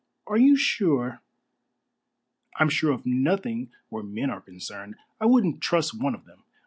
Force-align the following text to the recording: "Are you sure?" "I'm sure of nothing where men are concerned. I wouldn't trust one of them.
"Are 0.25 0.35
you 0.35 0.55
sure?" 0.57 1.21
"I'm 2.55 2.69
sure 2.69 2.91
of 2.91 3.05
nothing 3.05 3.69
where 3.89 4.01
men 4.01 4.31
are 4.31 4.41
concerned. 4.41 4.95
I 5.19 5.27
wouldn't 5.27 5.61
trust 5.61 5.93
one 5.93 6.15
of 6.15 6.25
them. 6.25 6.41